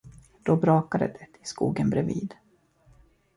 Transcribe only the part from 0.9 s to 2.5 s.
det i skogen bredvid.